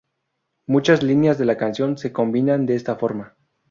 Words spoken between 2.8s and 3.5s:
forma.